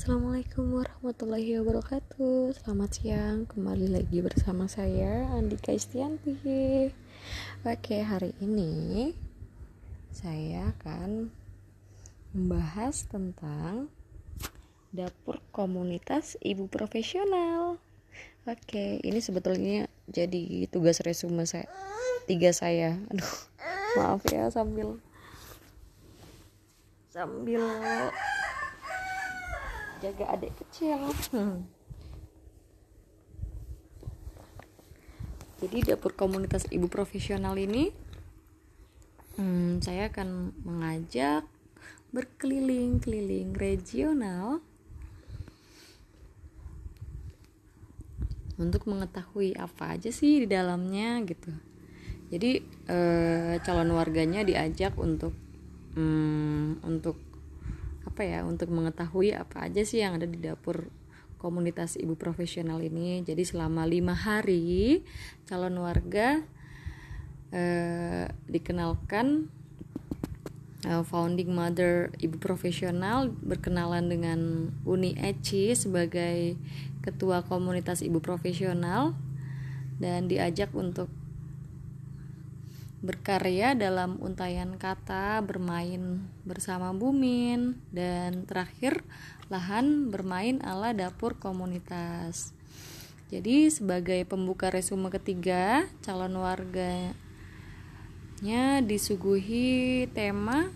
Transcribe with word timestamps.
Assalamualaikum 0.00 0.80
warahmatullahi 0.80 1.60
wabarakatuh. 1.60 2.56
Selamat 2.56 2.88
siang 2.96 3.44
Kembali 3.44 3.84
lagi 3.84 4.24
bersama 4.24 4.64
saya 4.64 5.28
Andika 5.36 5.76
Istianti 5.76 6.40
Oke 7.68 8.00
hari 8.00 8.32
ini 8.40 9.12
Saya 10.08 10.72
akan 10.72 11.28
Membahas 12.32 13.12
tentang 13.12 13.92
Dapur 14.88 15.44
komunitas 15.52 16.40
ibu 16.40 16.64
profesional. 16.64 17.76
Oke 18.48 19.04
ini 19.04 19.20
sebetulnya 19.20 19.84
Jadi 20.08 20.64
tugas 20.72 21.04
resume 21.04 21.44
saya 21.44 21.68
Tiga 22.24 22.56
saya. 22.56 22.96
Aduh 23.12 23.36
maaf 24.00 24.24
ya 24.32 24.48
sambil 24.48 24.96
Sambil 27.12 27.60
jaga 30.00 30.24
adik 30.32 30.56
kecil 30.56 30.98
hmm. 31.36 31.60
jadi 35.60 35.94
dapur 35.94 36.16
komunitas 36.16 36.64
ibu 36.72 36.88
profesional 36.88 37.54
ini 37.60 37.92
hmm, 39.36 39.84
saya 39.84 40.08
akan 40.08 40.56
mengajak 40.64 41.44
berkeliling-keliling 42.10 43.54
regional 43.54 44.64
untuk 48.60 48.84
mengetahui 48.88 49.56
apa 49.56 49.96
aja 49.96 50.12
sih 50.12 50.44
di 50.44 50.48
dalamnya 50.48 51.20
gitu 51.24 51.52
jadi 52.28 52.60
eh, 52.88 53.54
calon 53.64 53.96
warganya 53.96 54.44
diajak 54.44 54.94
untuk 55.00 55.32
hmm, 55.96 56.84
untuk 56.84 57.29
apa 58.06 58.22
ya 58.24 58.44
untuk 58.44 58.72
mengetahui 58.72 59.36
apa 59.36 59.68
aja 59.68 59.82
sih 59.84 60.00
yang 60.00 60.16
ada 60.16 60.24
di 60.28 60.40
dapur 60.40 60.88
komunitas 61.40 61.96
ibu 61.96 62.14
profesional 62.20 62.84
ini. 62.84 63.24
Jadi 63.24 63.42
selama 63.48 63.88
lima 63.88 64.12
hari 64.12 65.00
calon 65.48 65.80
warga 65.80 66.44
eh, 67.52 68.28
dikenalkan 68.48 69.48
eh, 70.84 71.02
founding 71.04 71.50
mother 71.52 72.12
ibu 72.20 72.36
profesional 72.36 73.32
berkenalan 73.32 74.12
dengan 74.12 74.40
Uni 74.84 75.16
Eci 75.16 75.72
sebagai 75.72 76.60
ketua 77.00 77.40
komunitas 77.48 78.04
ibu 78.04 78.20
profesional 78.20 79.16
dan 80.00 80.28
diajak 80.28 80.72
untuk 80.76 81.08
berkarya 83.00 83.72
dalam 83.72 84.20
untayan 84.20 84.76
kata, 84.76 85.40
bermain 85.40 86.20
bersama 86.44 86.92
Bumin, 86.92 87.80
dan 87.88 88.44
terakhir 88.44 89.00
lahan 89.48 90.12
bermain 90.12 90.60
ala 90.60 90.92
dapur 90.92 91.40
komunitas. 91.40 92.52
Jadi 93.32 93.72
sebagai 93.72 94.20
pembuka 94.28 94.68
resume 94.68 95.08
ketiga, 95.08 95.88
calon 96.04 96.36
warganya 96.44 97.14
disuguhi 98.84 100.04
tema 100.12 100.68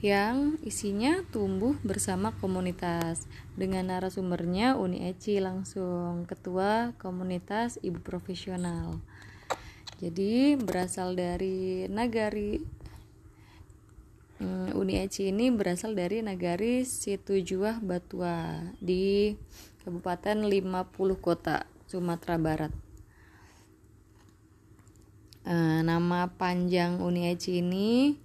yang 0.00 0.56
isinya 0.64 1.20
tumbuh 1.28 1.76
bersama 1.84 2.32
komunitas 2.40 3.28
dengan 3.52 3.92
narasumbernya 3.92 4.80
Uni 4.80 5.04
Eci 5.12 5.36
langsung 5.44 6.24
ketua 6.24 6.96
komunitas 6.96 7.76
ibu 7.84 8.00
profesional 8.00 8.96
jadi 10.00 10.56
berasal 10.56 11.12
dari 11.12 11.84
nagari. 11.92 12.56
Hmm, 14.40 14.72
Uni 14.72 14.96
Eci 14.96 15.28
ini 15.28 15.52
berasal 15.52 15.92
dari 15.92 16.24
nagari 16.24 16.88
Situjuah 16.88 17.84
Batua 17.84 18.64
di 18.80 19.36
Kabupaten 19.84 20.48
50 20.48 20.96
Kota 21.20 21.68
Sumatera 21.84 22.40
Barat. 22.40 22.72
E, 25.44 25.84
nama 25.84 26.32
panjang 26.32 27.04
Uni 27.04 27.28
Eci 27.28 27.60
ini 27.60 28.16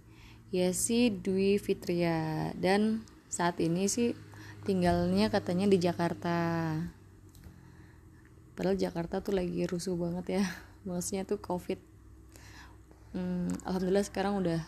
Yesi 0.56 1.12
Dwi 1.12 1.60
Fitria. 1.60 2.56
Dan 2.56 3.04
saat 3.28 3.60
ini 3.60 3.92
sih 3.92 4.16
tinggalnya 4.64 5.28
katanya 5.28 5.68
di 5.68 5.76
Jakarta. 5.76 6.40
Padahal 8.56 8.80
Jakarta 8.80 9.20
tuh 9.20 9.36
lagi 9.36 9.68
rusuh 9.68 10.00
banget 10.00 10.40
ya 10.40 10.48
maksudnya 10.86 11.26
tuh 11.26 11.42
covid. 11.42 11.82
Hmm, 13.12 13.50
alhamdulillah 13.66 14.06
sekarang 14.06 14.40
udah 14.40 14.62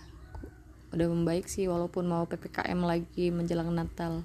udah 0.91 1.07
membaik 1.11 1.45
sih 1.51 1.67
walaupun 1.67 2.07
mau 2.07 2.25
ppkm 2.25 2.79
lagi 2.83 3.29
menjelang 3.29 3.71
natal. 3.71 4.23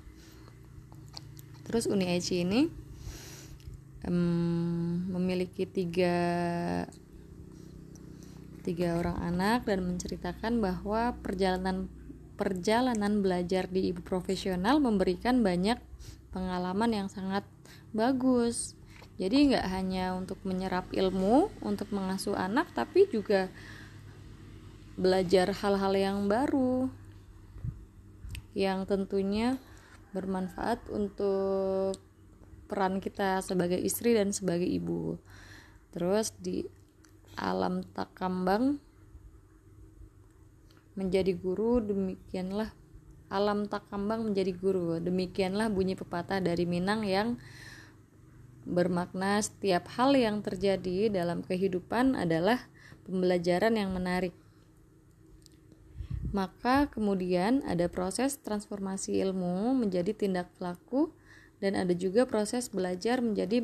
Terus 1.68 1.86
uni 1.86 2.10
Eci 2.10 2.42
ini 2.42 2.66
um, 4.06 5.06
memiliki 5.10 5.66
tiga 5.66 6.14
tiga 8.62 8.94
orang 8.98 9.18
anak 9.18 9.66
dan 9.66 9.82
menceritakan 9.82 10.62
bahwa 10.62 11.18
perjalanan 11.18 11.90
perjalanan 12.38 13.22
belajar 13.22 13.66
di 13.66 13.90
ibu 13.90 14.02
profesional 14.02 14.78
memberikan 14.78 15.42
banyak 15.42 15.78
pengalaman 16.30 16.90
yang 16.94 17.08
sangat 17.10 17.44
bagus 17.90 18.78
jadi 19.22 19.54
nggak 19.54 19.66
hanya 19.70 20.18
untuk 20.18 20.42
menyerap 20.42 20.90
ilmu 20.90 21.46
untuk 21.62 21.94
mengasuh 21.94 22.34
anak 22.34 22.74
tapi 22.74 23.06
juga 23.06 23.46
belajar 24.98 25.54
hal-hal 25.54 25.94
yang 25.94 26.18
baru 26.26 26.90
yang 28.58 28.82
tentunya 28.82 29.62
bermanfaat 30.10 30.90
untuk 30.90 31.94
peran 32.66 32.98
kita 32.98 33.40
sebagai 33.46 33.78
istri 33.78 34.12
dan 34.12 34.34
sebagai 34.34 34.66
ibu. 34.66 35.16
Terus 35.94 36.34
di 36.36 36.66
alam 37.38 37.80
takambang 37.94 38.76
menjadi 40.92 41.32
guru 41.32 41.80
demikianlah 41.80 42.74
alam 43.32 43.64
takambang 43.64 44.28
menjadi 44.28 44.52
guru. 44.52 45.00
Demikianlah 45.00 45.72
bunyi 45.72 45.96
pepatah 45.96 46.44
dari 46.44 46.68
Minang 46.68 47.08
yang 47.08 47.40
bermakna 48.62 49.42
setiap 49.42 49.90
hal 49.98 50.14
yang 50.14 50.40
terjadi 50.40 51.10
dalam 51.10 51.42
kehidupan 51.42 52.14
adalah 52.14 52.70
pembelajaran 53.04 53.74
yang 53.74 53.90
menarik. 53.90 54.34
Maka 56.32 56.88
kemudian 56.88 57.60
ada 57.68 57.92
proses 57.92 58.40
transformasi 58.40 59.20
ilmu 59.20 59.76
menjadi 59.76 60.16
tindak 60.16 60.48
laku 60.56 61.12
dan 61.60 61.76
ada 61.76 61.92
juga 61.92 62.24
proses 62.24 62.72
belajar 62.72 63.20
menjadi 63.20 63.60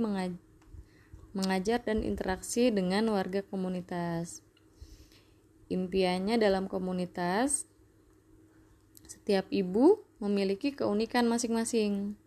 mengajar 1.33 1.81
dan 1.81 2.05
interaksi 2.05 2.69
dengan 2.69 3.09
warga 3.09 3.41
komunitas. 3.41 4.45
Impiannya 5.73 6.37
dalam 6.37 6.69
komunitas, 6.69 7.65
setiap 9.09 9.49
ibu 9.49 10.05
memiliki 10.21 10.77
keunikan 10.77 11.25
masing-masing 11.25 12.21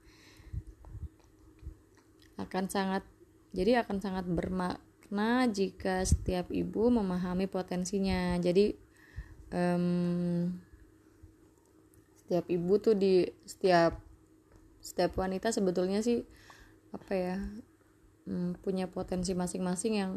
akan 2.47 2.65
sangat 2.67 3.03
jadi 3.51 3.83
akan 3.83 3.99
sangat 3.99 4.25
bermakna 4.27 5.45
jika 5.51 6.07
setiap 6.07 6.49
ibu 6.49 6.87
memahami 6.87 7.51
potensinya. 7.51 8.39
Jadi 8.39 8.75
um, 9.51 10.47
setiap 12.23 12.47
ibu 12.47 12.73
tuh 12.79 12.95
di 12.95 13.27
setiap 13.43 13.99
setiap 14.79 15.13
wanita 15.19 15.51
sebetulnya 15.51 15.99
sih 15.99 16.23
apa 16.95 17.13
ya 17.13 17.37
um, 18.25 18.55
punya 18.63 18.87
potensi 18.87 19.35
masing-masing 19.35 19.93
yang 19.99 20.11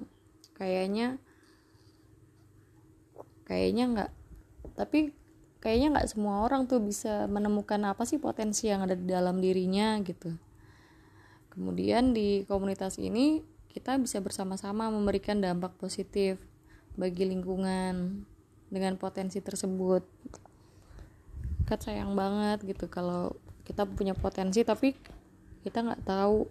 kayaknya 0.54 1.18
kayaknya 3.44 3.84
nggak 3.92 4.10
tapi 4.78 5.12
kayaknya 5.58 5.98
nggak 5.98 6.08
semua 6.10 6.46
orang 6.46 6.70
tuh 6.70 6.80
bisa 6.80 7.26
menemukan 7.28 7.82
apa 7.84 8.06
sih 8.08 8.22
potensi 8.22 8.70
yang 8.70 8.86
ada 8.86 8.96
di 8.96 9.04
dalam 9.10 9.42
dirinya 9.42 10.00
gitu 10.00 10.32
Kemudian 11.54 12.10
di 12.10 12.42
komunitas 12.50 12.98
ini 12.98 13.46
kita 13.70 13.98
bisa 13.98 14.18
bersama-sama 14.18 14.90
memberikan 14.90 15.38
dampak 15.38 15.74
positif 15.78 16.38
bagi 16.98 17.26
lingkungan 17.26 18.26
dengan 18.70 18.94
potensi 18.98 19.38
tersebut. 19.38 20.02
Kan 21.66 21.78
sayang 21.78 22.18
banget 22.18 22.66
gitu 22.66 22.90
kalau 22.90 23.38
kita 23.62 23.86
punya 23.86 24.12
potensi 24.12 24.66
tapi 24.66 24.92
kita 25.64 25.80
nggak 25.80 26.04
tahu 26.04 26.44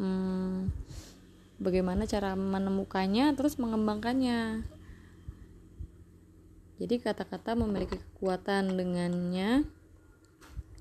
hmm, 0.00 0.72
bagaimana 1.60 2.06
cara 2.06 2.38
menemukannya 2.38 3.34
terus 3.34 3.58
mengembangkannya. 3.58 4.62
Jadi 6.78 6.94
kata-kata 7.02 7.58
memiliki 7.58 7.98
kekuatan 7.98 8.78
dengannya 8.78 9.66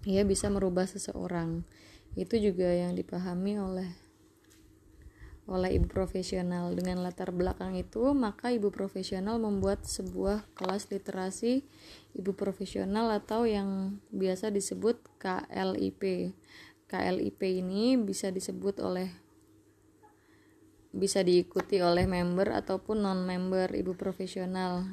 ia 0.08 0.24
bisa 0.24 0.48
merubah 0.48 0.86
seseorang 0.86 1.66
itu 2.18 2.42
juga 2.42 2.66
yang 2.74 2.98
dipahami 2.98 3.62
oleh 3.62 3.90
oleh 5.48 5.80
ibu 5.80 5.88
profesional. 5.88 6.76
Dengan 6.76 7.00
latar 7.06 7.32
belakang 7.32 7.80
itu, 7.80 8.12
maka 8.12 8.52
ibu 8.52 8.68
profesional 8.68 9.40
membuat 9.40 9.88
sebuah 9.88 10.44
kelas 10.58 10.92
literasi 10.92 11.64
ibu 12.20 12.36
profesional 12.36 13.08
atau 13.16 13.48
yang 13.48 14.02
biasa 14.12 14.52
disebut 14.52 15.00
KLIP. 15.22 16.36
KLIP 16.92 17.42
ini 17.64 17.96
bisa 17.96 18.34
disebut 18.34 18.84
oleh 18.84 19.08
bisa 20.92 21.22
diikuti 21.22 21.78
oleh 21.84 22.10
member 22.10 22.58
ataupun 22.58 23.06
non-member 23.06 23.76
ibu 23.78 23.94
profesional 23.94 24.88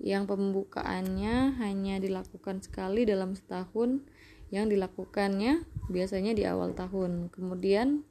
yang 0.00 0.24
pembukaannya 0.24 1.58
hanya 1.60 2.00
dilakukan 2.00 2.64
sekali 2.64 3.04
dalam 3.04 3.36
setahun 3.36 4.00
yang 4.48 4.68
dilakukannya 4.68 5.64
biasanya 5.88 6.32
di 6.36 6.44
awal 6.48 6.72
tahun 6.72 7.32
kemudian 7.32 8.04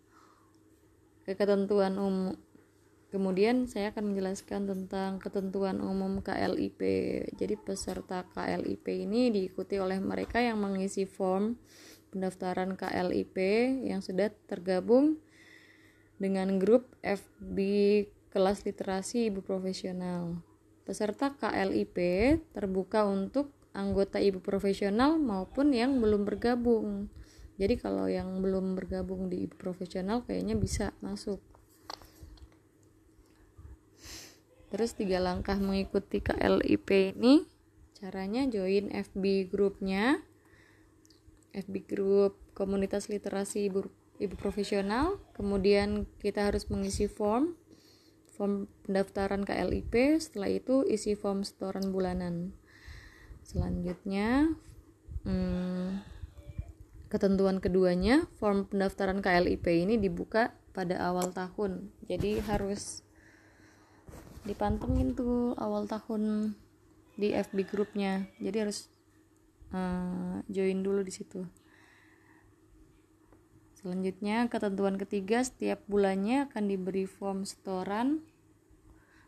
ketentuan 1.26 1.98
umum 1.98 2.38
kemudian 3.14 3.70
saya 3.70 3.94
akan 3.94 4.14
menjelaskan 4.14 4.66
tentang 4.66 5.22
ketentuan 5.22 5.82
umum 5.82 6.26
KLIP 6.26 6.82
jadi 7.38 7.56
peserta 7.62 8.26
KLIP 8.34 8.86
ini 8.90 9.30
diikuti 9.30 9.78
oleh 9.78 10.02
mereka 10.02 10.42
yang 10.42 10.58
mengisi 10.58 11.06
form 11.06 11.58
pendaftaran 12.14 12.78
KLIP 12.78 13.38
yang 13.90 14.06
sudah 14.06 14.30
tergabung 14.46 15.18
dengan 16.22 16.62
grup 16.62 16.94
FB 17.02 17.58
kelas 18.30 18.66
literasi 18.66 19.34
ibu 19.34 19.42
profesional. 19.42 20.42
Peserta 20.86 21.34
KLIP 21.34 21.98
terbuka 22.54 23.06
untuk 23.10 23.50
anggota 23.74 24.22
ibu 24.22 24.40
profesional 24.40 25.18
maupun 25.18 25.74
yang 25.74 25.98
belum 25.98 26.24
bergabung. 26.24 27.10
Jadi 27.58 27.76
kalau 27.78 28.10
yang 28.10 28.42
belum 28.42 28.78
bergabung 28.78 29.30
di 29.30 29.46
ibu 29.50 29.58
profesional 29.58 30.26
kayaknya 30.26 30.58
bisa 30.58 30.94
masuk. 31.02 31.42
Terus 34.74 34.98
tiga 34.98 35.22
langkah 35.22 35.58
mengikuti 35.62 36.18
KLIP 36.18 37.14
ini 37.14 37.46
caranya 37.94 38.50
join 38.50 38.90
FB 38.90 39.54
grupnya 39.54 40.18
FB 41.54 41.76
group 41.86 42.36
komunitas 42.58 43.08
literasi 43.08 43.70
ibu 43.70 43.86
ibu 44.18 44.36
profesional 44.36 45.22
kemudian 45.38 46.10
kita 46.20 46.50
harus 46.50 46.68
mengisi 46.68 47.06
form 47.06 47.54
form 48.34 48.66
pendaftaran 48.84 49.46
KLIP 49.46 50.18
setelah 50.18 50.50
itu 50.50 50.82
isi 50.90 51.14
form 51.14 51.46
setoran 51.46 51.94
bulanan 51.94 52.58
selanjutnya 53.44 54.52
hmm, 55.28 56.02
ketentuan 57.14 57.62
keduanya 57.62 58.26
form 58.42 58.66
pendaftaran 58.66 59.22
KLIP 59.22 59.70
ini 59.70 60.02
dibuka 60.02 60.58
pada 60.74 60.98
awal 61.06 61.30
tahun. 61.30 61.94
Jadi 62.10 62.42
harus 62.42 63.06
dipantengin 64.44 65.14
tuh 65.14 65.54
awal 65.56 65.86
tahun 65.86 66.56
di 67.16 67.32
FB 67.32 67.70
grupnya. 67.70 68.26
Jadi 68.42 68.58
harus 68.58 68.90
uh, 69.72 70.42
join 70.50 70.82
dulu 70.82 71.06
di 71.06 71.14
situ. 71.14 71.46
Selanjutnya, 73.78 74.48
ketentuan 74.48 74.96
ketiga, 74.96 75.44
setiap 75.44 75.84
bulannya 75.92 76.48
akan 76.48 76.72
diberi 76.72 77.04
form 77.04 77.44
setoran 77.44 78.24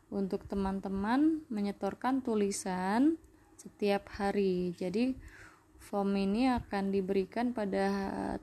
untuk 0.07 0.47
teman-teman 0.47 1.43
menyetorkan 1.51 2.23
tulisan 2.23 3.19
setiap 3.57 4.07
hari. 4.15 4.75
Jadi, 4.77 5.15
form 5.79 6.17
ini 6.17 6.49
akan 6.49 6.93
diberikan 6.93 7.53
pada 7.53 7.87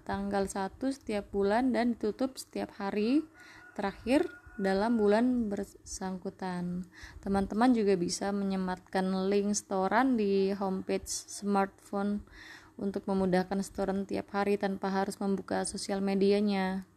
tanggal 0.06 0.46
1 0.46 0.78
setiap 0.92 1.30
bulan 1.34 1.74
dan 1.74 1.94
ditutup 1.94 2.38
setiap 2.38 2.74
hari 2.78 3.24
terakhir 3.72 4.28
dalam 4.60 5.00
bulan 5.00 5.48
bersangkutan. 5.48 6.84
Teman-teman 7.24 7.72
juga 7.72 7.96
bisa 7.96 8.30
menyematkan 8.30 9.28
link 9.32 9.56
setoran 9.56 10.14
di 10.20 10.52
homepage 10.52 11.08
smartphone 11.08 12.20
untuk 12.76 13.04
memudahkan 13.08 13.60
setoran 13.64 14.04
tiap 14.04 14.32
hari 14.32 14.56
tanpa 14.60 14.92
harus 14.92 15.16
membuka 15.20 15.64
sosial 15.64 16.00
medianya 16.00 16.88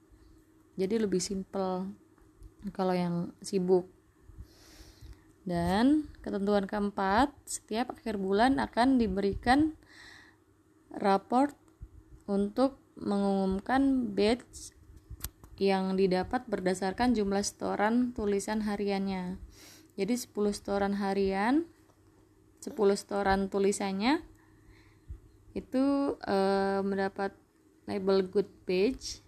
jadi 0.76 1.00
lebih 1.08 1.24
simple 1.24 1.88
kalau 2.76 2.92
yang 2.92 3.32
sibuk 3.40 3.88
dan 5.46 6.10
ketentuan 6.26 6.66
keempat 6.66 7.30
setiap 7.46 7.94
akhir 7.94 8.18
bulan 8.18 8.58
akan 8.58 8.98
diberikan 8.98 9.78
raport 10.90 11.54
untuk 12.26 12.82
mengumumkan 12.98 14.10
batch 14.12 14.74
yang 15.62 15.96
didapat 15.96 16.44
berdasarkan 16.50 17.16
jumlah 17.16 17.46
setoran 17.46 18.12
tulisan 18.12 18.66
hariannya. 18.66 19.40
Jadi 19.96 20.14
10 20.20 20.52
setoran 20.52 21.00
harian, 21.00 21.64
10 22.60 22.76
setoran 23.00 23.48
tulisannya 23.48 24.20
itu 25.56 26.18
uh, 26.20 26.84
mendapat 26.84 27.32
label 27.88 28.28
good 28.28 28.50
page 28.68 29.24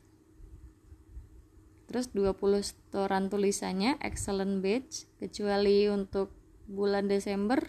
terus 1.88 2.12
20 2.12 2.36
setoran 2.62 3.32
tulisannya 3.32 3.96
excellent 4.04 4.60
page 4.60 5.08
kecuali 5.18 5.88
untuk 5.88 6.36
bulan 6.68 7.08
Desember 7.08 7.64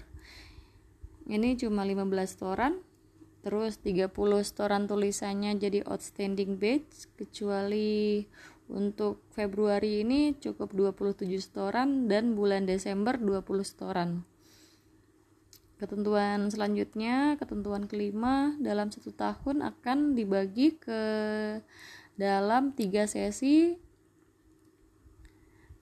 ini 1.29 1.61
cuma 1.61 1.85
15 1.85 2.09
setoran. 2.25 2.81
Terus 3.45 3.79
30 3.85 4.11
setoran 4.43 4.89
tulisannya 4.89 5.61
jadi 5.61 5.85
outstanding 5.87 6.57
page 6.59 7.07
kecuali 7.15 8.25
untuk 8.69 9.25
Februari 9.33 10.05
ini 10.05 10.37
cukup 10.37 10.73
27 10.73 11.29
setoran 11.41 12.09
dan 12.09 12.33
bulan 12.33 12.65
Desember 12.65 13.17
20 13.17 13.45
setoran. 13.65 14.25
Ketentuan 15.79 16.51
selanjutnya, 16.51 17.39
ketentuan 17.39 17.87
kelima 17.87 18.59
dalam 18.59 18.91
satu 18.91 19.15
tahun 19.15 19.63
akan 19.63 20.19
dibagi 20.19 20.75
ke 20.75 21.01
dalam 22.19 22.75
tiga 22.75 23.07
sesi 23.07 23.79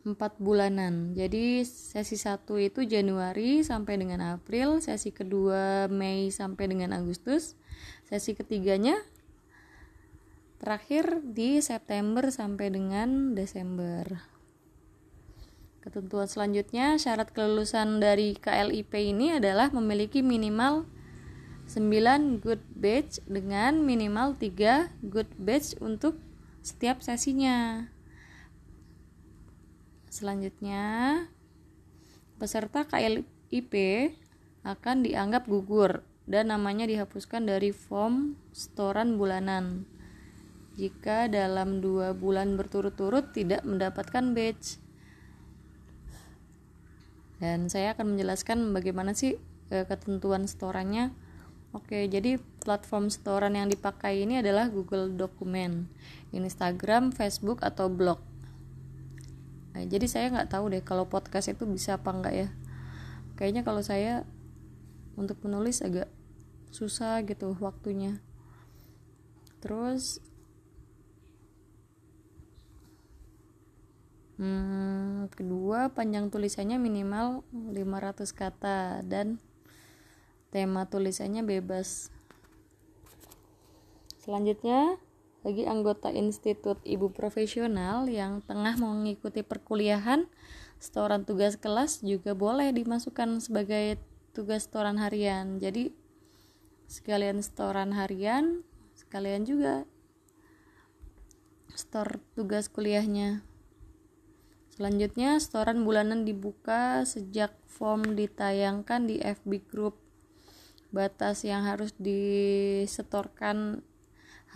empat 0.07 0.39
bulanan. 0.39 1.19
Jadi 1.19 1.67
sesi 1.67 2.15
satu 2.15 2.55
itu 2.63 2.87
Januari 2.87 3.67
sampai 3.67 3.99
dengan 3.99 4.39
April, 4.39 4.79
sesi 4.79 5.11
kedua 5.11 5.91
Mei 5.91 6.31
sampai 6.31 6.71
dengan 6.71 6.95
Agustus, 6.95 7.59
sesi 8.07 8.39
ketiganya 8.39 8.95
terakhir 10.63 11.21
di 11.27 11.59
September 11.59 12.31
sampai 12.31 12.71
dengan 12.71 13.35
Desember. 13.35 14.23
Ketentuan 15.83 16.27
selanjutnya, 16.27 16.99
syarat 16.99 17.31
kelulusan 17.31 18.03
dari 18.03 18.35
KLIP 18.35 18.91
ini 18.95 19.39
adalah 19.39 19.71
memiliki 19.71 20.23
minimal 20.23 20.87
9 21.67 22.43
good 22.43 22.63
batch 22.75 23.23
dengan 23.27 23.83
minimal 23.83 24.39
3 24.39 24.91
good 25.07 25.31
batch 25.39 25.79
untuk 25.83 26.19
setiap 26.63 27.03
sesinya. 27.03 27.91
Selanjutnya, 30.17 31.29
peserta 32.41 32.89
KLIP 32.89 33.75
akan 34.65 35.05
dianggap 35.05 35.45
gugur 35.45 36.01
dan 36.25 36.49
namanya 36.49 36.89
dihapuskan 36.89 37.45
dari 37.45 37.69
form 37.69 38.33
setoran 38.49 39.21
bulanan. 39.21 39.85
Jika 40.81 41.29
dalam 41.29 41.85
dua 41.85 42.17
bulan 42.17 42.57
berturut-turut 42.57 43.37
tidak 43.37 43.61
mendapatkan 43.69 44.33
batch 44.33 44.81
dan 47.37 47.69
saya 47.69 47.93
akan 47.93 48.17
menjelaskan 48.17 48.73
bagaimana 48.73 49.13
sih 49.13 49.37
e, 49.69 49.85
ketentuan 49.85 50.49
setorannya. 50.49 51.13
Oke, 51.77 52.09
jadi 52.09 52.41
platform 52.65 53.13
setoran 53.13 53.53
yang 53.53 53.69
dipakai 53.69 54.25
ini 54.25 54.41
adalah 54.41 54.73
Google 54.73 55.13
Dokumen, 55.13 55.93
Instagram, 56.33 57.13
Facebook, 57.13 57.61
atau 57.61 57.93
blog. 57.93 58.36
Nah, 59.77 59.85
jadi 59.85 60.09
saya 60.09 60.33
nggak 60.33 60.57
tahu 60.57 60.73
deh 60.73 60.81
kalau 60.81 61.05
podcast 61.05 61.53
itu 61.53 61.69
bisa 61.69 62.01
apa 62.01 62.09
enggak 62.09 62.33
ya. 62.33 62.49
Kayaknya 63.37 63.61
kalau 63.61 63.85
saya 63.85 64.25
untuk 65.21 65.37
menulis 65.45 65.85
agak 65.85 66.09
susah 66.73 67.21
gitu 67.29 67.53
waktunya. 67.61 68.25
Terus 69.61 70.25
Hmm, 74.37 75.33
kedua, 75.33 75.89
panjang 75.97 76.29
tulisannya 76.29 76.77
minimal 76.77 77.41
500 77.73 78.37
kata 78.37 79.01
dan 79.01 79.41
tema 80.53 80.85
tulisannya 80.85 81.41
bebas. 81.41 82.13
Selanjutnya, 84.21 85.01
bagi 85.47 85.63
anggota 85.63 86.11
Institut 86.11 86.83
Ibu 86.83 87.15
Profesional 87.15 88.11
yang 88.11 88.43
tengah 88.43 88.75
mengikuti 88.83 89.47
perkuliahan, 89.47 90.27
setoran 90.83 91.23
tugas 91.23 91.55
kelas 91.55 92.03
juga 92.03 92.35
boleh 92.35 92.75
dimasukkan 92.75 93.39
sebagai 93.39 94.03
tugas 94.35 94.67
setoran 94.67 94.99
harian. 94.99 95.63
Jadi, 95.63 95.95
sekalian 96.91 97.47
setoran 97.47 97.95
harian, 97.95 98.67
sekalian 98.99 99.47
juga 99.47 99.87
store 101.77 102.19
tugas 102.35 102.73
kuliahnya 102.73 103.45
selanjutnya 104.73 105.37
setoran 105.41 105.85
bulanan 105.85 106.25
dibuka 106.25 107.05
sejak 107.05 107.53
form 107.69 108.17
ditayangkan 108.17 109.09
di 109.09 109.21
FB 109.21 109.69
Group 109.69 110.01
batas 110.93 111.45
yang 111.45 111.69
harus 111.69 111.93
disetorkan 112.01 113.85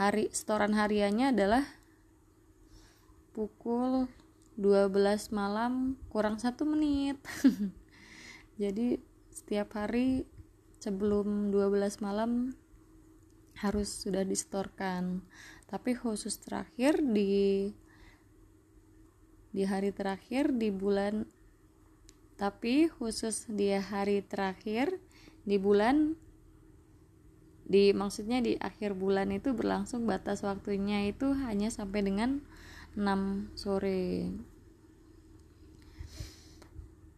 hari 0.01 0.33
setoran 0.33 0.73
hariannya 0.73 1.37
adalah 1.37 1.61
pukul 3.37 4.09
12 4.57 4.97
malam 5.29 6.01
kurang 6.09 6.41
satu 6.41 6.65
menit. 6.65 7.21
Jadi 8.63 8.97
setiap 9.29 9.77
hari 9.77 10.25
sebelum 10.81 11.53
12 11.53 12.01
malam 12.01 12.57
harus 13.61 13.93
sudah 13.93 14.25
disetorkan. 14.25 15.21
Tapi 15.69 15.93
khusus 15.93 16.41
terakhir 16.41 17.05
di 17.05 17.69
di 19.53 19.69
hari 19.69 19.93
terakhir 19.93 20.57
di 20.57 20.73
bulan 20.73 21.29
tapi 22.41 22.89
khusus 22.89 23.45
di 23.53 23.77
hari 23.77 24.25
terakhir 24.25 24.97
di 25.45 25.61
bulan 25.61 26.17
di 27.71 27.95
maksudnya 27.95 28.43
di 28.43 28.59
akhir 28.59 28.99
bulan 28.99 29.31
itu 29.31 29.55
berlangsung 29.55 30.03
batas 30.03 30.43
waktunya 30.43 31.07
itu 31.07 31.31
hanya 31.47 31.71
sampai 31.71 32.03
dengan 32.03 32.43
6 32.99 33.55
sore 33.55 34.35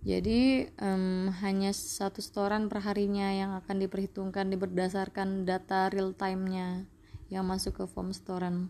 jadi 0.02 0.66
um, 0.82 1.30
hanya 1.46 1.70
satu 1.70 2.18
setoran 2.18 2.66
perharinya 2.66 3.30
yang 3.30 3.54
akan 3.54 3.86
diperhitungkan 3.86 4.50
berdasarkan 4.58 5.46
data 5.46 5.86
real 5.94 6.10
time-nya 6.10 6.90
yang 7.30 7.46
masuk 7.46 7.78
ke 7.78 7.84
form 7.86 8.10
setoran. 8.10 8.66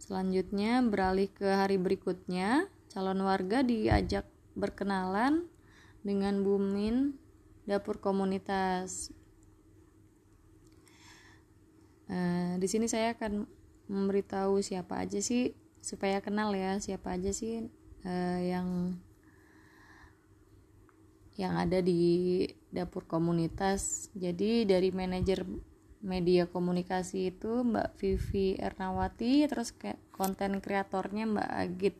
Selanjutnya 0.00 0.80
beralih 0.80 1.28
ke 1.28 1.44
hari 1.44 1.76
berikutnya, 1.76 2.64
calon 2.88 3.20
warga 3.28 3.60
diajak 3.60 4.24
berkenalan 4.56 5.44
dengan 6.00 6.40
Bumin 6.40 7.12
dapur 7.68 8.00
komunitas. 8.00 9.12
Uh, 12.06 12.54
di 12.62 12.68
sini 12.70 12.86
saya 12.86 13.18
akan 13.18 13.46
memberitahu 13.90 14.62
siapa 14.62 15.02
aja 15.02 15.18
sih 15.18 15.54
supaya 15.82 16.22
kenal 16.22 16.54
ya 16.54 16.78
siapa 16.78 17.14
aja 17.14 17.30
sih 17.34 17.66
uh, 18.06 18.40
yang 18.42 18.98
yang 21.36 21.54
ada 21.60 21.84
di 21.84 22.42
dapur 22.72 23.04
komunitas. 23.04 24.08
Jadi 24.16 24.64
dari 24.64 24.88
manajer 24.90 25.44
media 26.00 26.48
komunikasi 26.48 27.34
itu 27.34 27.64
Mbak 27.64 27.98
Vivi 28.00 28.56
Ernawati, 28.56 29.44
terus 29.48 29.74
konten 30.12 30.64
kreatornya 30.64 31.28
Mbak 31.28 31.50
Agit 31.50 31.96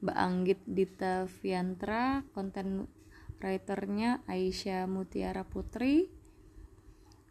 Mbak 0.00 0.16
Anggit 0.16 0.60
Dita 0.64 1.28
Viantra, 1.28 2.24
konten 2.32 2.88
writernya 3.40 4.24
Aisyah 4.24 4.88
Mutiara 4.88 5.44
Putri, 5.44 6.08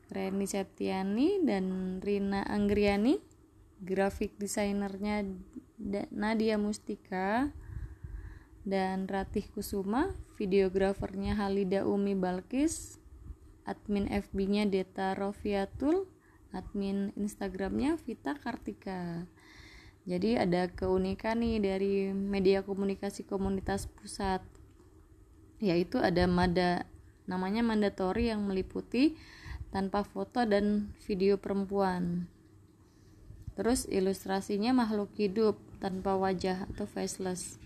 Reni 0.09 0.49
Septiani 0.49 1.45
dan 1.45 1.97
Rina 2.01 2.41
Anggriani 2.45 3.21
grafik 3.79 4.35
desainernya 4.41 5.23
Nadia 6.11 6.59
Mustika 6.59 7.53
dan 8.67 9.07
Ratih 9.07 9.47
Kusuma 9.53 10.11
videografernya 10.35 11.39
Halida 11.39 11.87
Umi 11.87 12.17
Balkis 12.17 12.99
admin 13.63 14.09
FB-nya 14.09 14.65
Deta 14.67 15.13
Rofiatul 15.13 16.09
admin 16.49 17.13
Instagramnya 17.13 18.01
Vita 18.01 18.33
Kartika. 18.33 19.29
Jadi 20.09 20.41
ada 20.41 20.65
keunikan 20.73 21.45
nih 21.45 21.61
dari 21.61 21.93
media 22.09 22.65
komunikasi 22.65 23.29
komunitas 23.29 23.85
pusat 23.85 24.41
yaitu 25.61 26.01
ada 26.01 26.25
mada 26.25 26.87
namanya 27.29 27.61
mandatory 27.61 28.33
yang 28.33 28.41
meliputi 28.47 29.13
tanpa 29.69 30.01
foto 30.05 30.45
dan 30.45 30.93
video 31.05 31.37
perempuan. 31.37 32.25
Terus 33.53 33.85
ilustrasinya 33.91 34.71
makhluk 34.71 35.13
hidup 35.19 35.59
tanpa 35.83 36.15
wajah 36.15 36.65
atau 36.73 36.87
faceless. 36.87 37.59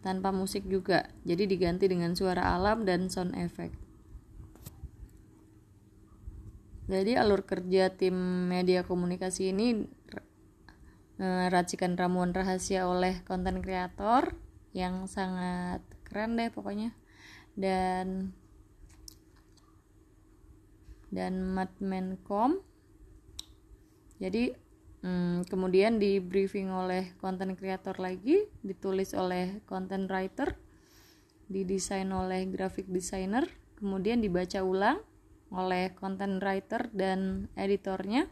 Tanpa 0.00 0.32
musik 0.32 0.64
juga. 0.64 1.12
Jadi 1.28 1.44
diganti 1.44 1.90
dengan 1.90 2.16
suara 2.16 2.56
alam 2.56 2.88
dan 2.88 3.12
sound 3.12 3.36
effect. 3.36 3.76
Jadi 6.90 7.14
alur 7.14 7.46
kerja 7.46 7.92
tim 7.94 8.50
media 8.50 8.82
komunikasi 8.82 9.54
ini 9.54 9.86
racikan 11.52 12.00
ramuan 12.00 12.32
rahasia 12.32 12.88
oleh 12.88 13.20
konten 13.28 13.60
kreator 13.60 14.34
yang 14.72 15.04
sangat 15.04 15.84
keren 16.08 16.34
deh 16.40 16.48
pokoknya 16.48 16.96
dan 17.54 18.32
dan 21.10 21.42
Madmencom. 21.42 22.62
Jadi 24.22 24.54
hmm, 25.02 25.46
kemudian 25.50 25.98
di 25.98 26.22
briefing 26.22 26.70
oleh 26.70 27.14
konten 27.18 27.54
kreator 27.58 27.98
lagi 27.98 28.46
ditulis 28.62 29.12
oleh 29.12 29.60
content 29.66 30.06
writer 30.06 30.56
didesain 31.50 32.06
oleh 32.14 32.46
graphic 32.46 32.86
designer 32.86 33.42
kemudian 33.80 34.22
dibaca 34.22 34.62
ulang 34.62 35.02
oleh 35.50 35.90
content 35.98 36.38
writer 36.38 36.92
dan 36.94 37.50
editornya. 37.58 38.30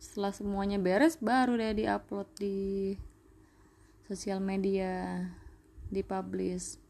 Setelah 0.00 0.34
semuanya 0.34 0.82
beres 0.82 1.20
baru 1.22 1.54
deh 1.54 1.84
diupload 1.84 2.28
di 2.34 2.58
sosial 4.10 4.42
media 4.42 5.22
dipublish. 5.92 6.80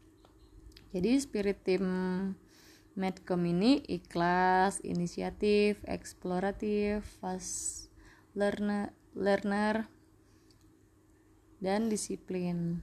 Jadi 0.95 1.11
spirit 1.19 1.61
tim 1.61 1.85
Medcom 2.95 3.43
ini 3.43 3.83
ikhlas, 3.91 4.79
inisiatif, 4.79 5.83
eksploratif, 5.83 7.03
fast 7.19 7.91
learner, 8.31 8.95
learner 9.11 9.91
dan 11.59 11.91
disiplin. 11.91 12.79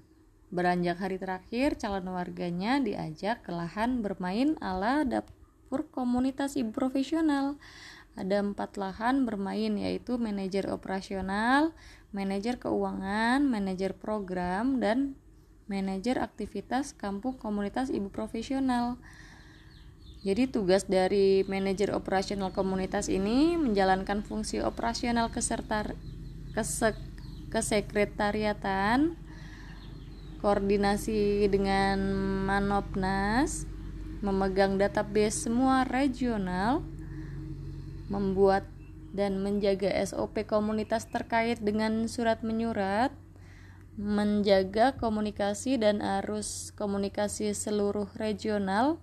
Beranjak 0.53 1.01
hari 1.01 1.17
terakhir, 1.17 1.81
calon 1.81 2.13
warganya 2.13 2.77
diajak 2.77 3.41
ke 3.41 3.57
lahan 3.57 4.05
bermain 4.05 4.61
ala 4.61 5.01
dapur 5.01 5.89
komunitas 5.89 6.61
ibu 6.61 6.77
profesional. 6.77 7.57
Ada 8.13 8.45
empat 8.45 8.77
lahan 8.77 9.25
bermain 9.25 9.73
yaitu 9.81 10.21
manajer 10.21 10.69
operasional, 10.69 11.73
manajer 12.13 12.61
keuangan, 12.61 13.49
manajer 13.49 13.97
program, 13.97 14.77
dan 14.77 15.17
manajer 15.73 16.21
aktivitas 16.21 16.93
kampung 16.93 17.41
komunitas 17.41 17.89
ibu 17.89 18.13
profesional. 18.13 19.01
Jadi 20.23 20.47
tugas 20.47 20.87
dari 20.87 21.43
manajer 21.51 21.91
operasional 21.91 22.55
komunitas 22.55 23.11
ini 23.11 23.59
menjalankan 23.59 24.23
fungsi 24.23 24.63
operasional 24.63 25.35
keserta 25.35 25.99
kesek, 26.55 26.95
kesekretariatan, 27.51 29.19
koordinasi 30.39 31.51
dengan 31.51 31.99
Manopnas, 32.47 33.67
memegang 34.23 34.79
database 34.79 35.51
semua 35.51 35.83
regional, 35.83 36.87
membuat 38.07 38.63
dan 39.11 39.43
menjaga 39.43 39.91
SOP 40.07 40.47
komunitas 40.47 41.11
terkait 41.11 41.59
dengan 41.59 42.07
surat 42.07 42.47
menyurat, 42.47 43.11
menjaga 43.99 44.95
komunikasi 45.03 45.83
dan 45.83 45.99
arus 45.99 46.71
komunikasi 46.79 47.51
seluruh 47.59 48.07
regional, 48.15 49.03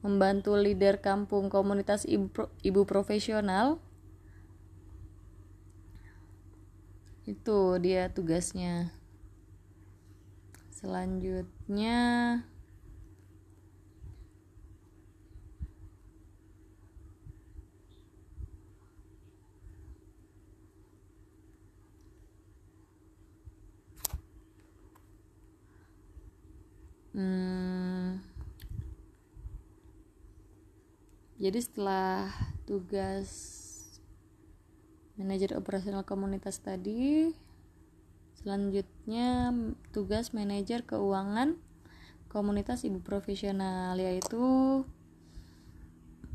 membantu 0.00 0.56
leader 0.56 1.00
kampung 1.00 1.52
komunitas 1.52 2.08
ibu, 2.08 2.48
ibu 2.64 2.82
profesional. 2.88 3.80
Itu 7.28 7.76
dia 7.78 8.08
tugasnya. 8.10 8.90
Selanjutnya 10.72 12.00
jadi 31.40 31.56
setelah 31.56 32.28
tugas 32.68 33.28
manajer 35.16 35.56
operasional 35.56 36.04
komunitas 36.04 36.60
tadi 36.60 37.32
selanjutnya 38.44 39.52
tugas 39.92 40.36
manajer 40.36 40.84
keuangan 40.84 41.56
komunitas 42.28 42.84
ibu 42.84 43.00
profesional 43.00 43.96
yaitu 43.96 44.84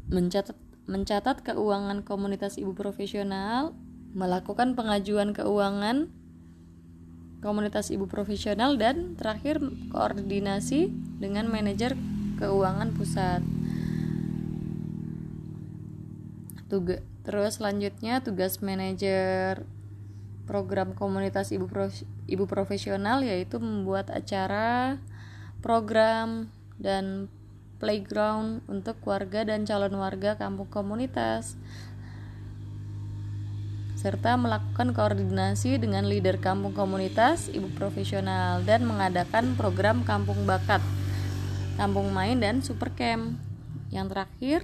mencatat 0.09 0.57
mencatat 0.89 1.41
keuangan 1.41 2.01
komunitas 2.01 2.57
ibu 2.57 2.73
profesional 2.73 3.77
melakukan 4.17 4.73
pengajuan 4.73 5.33
keuangan 5.37 6.09
komunitas 7.45 7.93
ibu 7.93 8.09
profesional 8.09 8.73
dan 8.77 9.13
terakhir 9.13 9.61
koordinasi 9.93 10.89
dengan 11.21 11.45
manajer 11.45 11.93
keuangan 12.41 12.89
pusat. 12.97 13.54
Tuga, 16.65 17.01
terus 17.21 17.61
selanjutnya 17.61 18.25
tugas 18.25 18.57
manajer 18.65 19.69
program 20.49 20.97
komunitas 20.97 21.53
ibu 21.53 21.69
pro, 21.69 21.89
ibu 22.25 22.45
profesional 22.49 23.21
yaitu 23.21 23.61
membuat 23.61 24.09
acara, 24.09 24.97
program 25.61 26.49
dan 26.81 27.29
playground 27.77 28.65
untuk 28.65 28.97
warga 29.05 29.45
dan 29.45 29.65
calon 29.65 29.93
warga 29.97 30.37
kampung 30.41 30.69
komunitas 30.69 31.53
serta 34.05 34.37
melakukan 34.37 34.93
koordinasi 34.93 35.81
dengan 35.81 36.05
leader 36.05 36.37
kampung 36.37 36.77
komunitas, 36.77 37.49
ibu 37.49 37.65
profesional, 37.73 38.61
dan 38.61 38.85
mengadakan 38.85 39.57
program 39.57 40.05
kampung 40.05 40.45
bakat, 40.45 40.77
kampung 41.73 42.13
main, 42.13 42.37
dan 42.37 42.61
super 42.61 42.93
camp. 42.93 43.33
Yang 43.89 44.07
terakhir, 44.13 44.59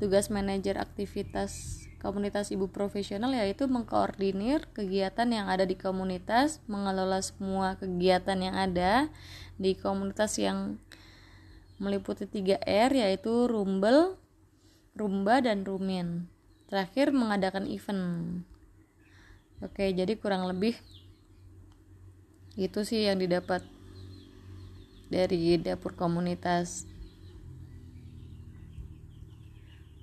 tugas 0.00 0.32
manajer 0.32 0.80
aktivitas 0.80 1.84
komunitas 2.00 2.48
ibu 2.48 2.72
profesional 2.72 3.36
yaitu 3.36 3.68
mengkoordinir 3.68 4.64
kegiatan 4.72 5.28
yang 5.28 5.52
ada 5.52 5.68
di 5.68 5.76
komunitas, 5.76 6.64
mengelola 6.64 7.20
semua 7.20 7.76
kegiatan 7.76 8.40
yang 8.40 8.56
ada 8.56 9.12
di 9.60 9.76
komunitas 9.76 10.40
yang 10.40 10.80
meliputi 11.76 12.24
3R 12.24 12.96
yaitu 12.96 13.44
Rumbel, 13.46 14.16
Rumba, 14.96 15.44
dan 15.44 15.68
Rumin. 15.68 16.24
Terakhir 16.72 17.12
mengadakan 17.12 17.68
event. 17.68 18.40
Oke, 19.60 19.92
jadi 19.92 20.16
kurang 20.16 20.48
lebih 20.48 20.72
itu 22.56 22.80
sih 22.82 23.04
yang 23.04 23.20
didapat 23.20 23.60
dari 25.12 25.60
dapur 25.60 25.92
komunitas. 25.92 26.89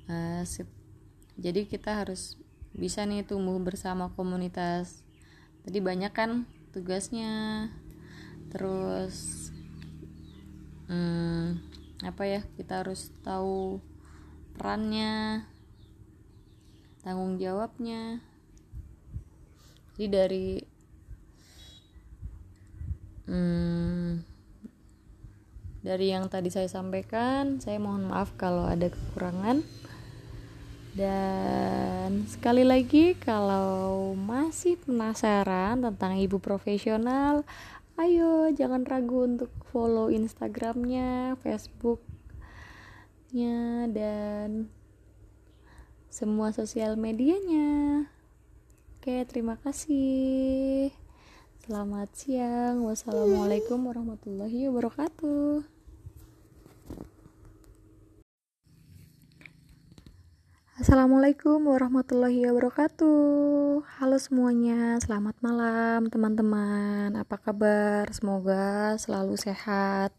Uh, 0.07 0.43
Jadi 1.37 1.69
kita 1.69 2.01
harus 2.01 2.39
bisa 2.73 3.05
nih 3.05 3.27
tumbuh 3.27 3.59
bersama 3.61 4.09
komunitas. 4.17 5.05
Tadi 5.67 5.77
banyak 5.83 6.11
kan 6.15 6.49
tugasnya. 6.73 7.67
Terus 8.49 9.49
hmm, 10.89 11.61
apa 12.01 12.23
ya? 12.25 12.41
Kita 12.57 12.81
harus 12.81 13.13
tahu 13.21 13.83
perannya, 14.57 15.45
tanggung 17.07 17.39
jawabnya 17.39 18.19
jadi 19.97 20.07
dari 20.13 20.61
hmm, 23.25 24.21
dari 25.81 26.05
yang 26.13 26.29
tadi 26.29 26.53
saya 26.53 26.69
sampaikan 26.69 27.57
saya 27.57 27.81
mohon 27.81 28.05
maaf 28.05 28.37
kalau 28.37 28.69
ada 28.69 28.93
kekurangan 28.93 29.65
dan 30.97 32.25
sekali 32.25 32.65
lagi 32.65 33.13
kalau 33.13 34.17
masih 34.17 34.81
penasaran 34.81 35.85
tentang 35.85 36.17
ibu 36.17 36.41
profesional 36.41 37.45
ayo 38.01 38.49
jangan 38.57 38.81
ragu 38.89 39.29
untuk 39.29 39.53
follow 39.69 40.09
instagramnya 40.09 41.37
facebooknya 41.45 42.01
dan 43.93 44.73
semua 46.09 46.49
sosial 46.49 46.97
medianya 46.97 48.09
Oke, 49.07 49.23
terima 49.23 49.55
kasih. 49.63 50.91
Selamat 51.63 52.11
siang. 52.11 52.83
Wassalamualaikum 52.83 53.87
warahmatullahi 53.87 54.67
wabarakatuh. 54.67 55.76
Assalamualaikum 60.87 61.67
warahmatullahi 61.67 62.47
wabarakatuh. 62.47 63.83
Halo 63.99 64.17
semuanya, 64.23 64.95
selamat 65.03 65.35
malam 65.43 66.07
teman-teman. 66.07 67.11
Apa 67.11 67.35
kabar? 67.43 68.07
Semoga 68.15 68.95
selalu 68.95 69.35
sehat. 69.35 70.15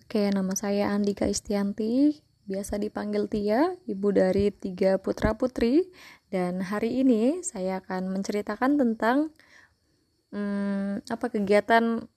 Oke, 0.00 0.32
nama 0.32 0.56
saya 0.56 0.88
Andika 0.96 1.28
Istianti, 1.28 2.16
biasa 2.48 2.80
dipanggil 2.80 3.28
Tia, 3.28 3.76
ibu 3.84 4.08
dari 4.08 4.48
tiga 4.56 4.96
putra 4.96 5.36
putri 5.36 5.84
dan 6.32 6.64
hari 6.64 7.04
ini 7.04 7.44
saya 7.44 7.84
akan 7.84 8.08
menceritakan 8.08 8.80
tentang 8.80 9.36
hmm, 10.32 11.04
apa 11.12 11.28
kegiatan 11.28 12.08